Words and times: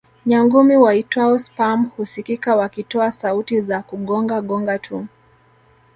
Nyangumi 0.25 0.75
waitwao 0.77 1.39
sperm 1.39 1.85
husikika 1.97 2.55
wakitoa 2.55 3.11
sauti 3.11 3.61
za 3.61 3.81
kugonga 3.83 4.41
gonga 4.41 4.79
tu 4.79 5.07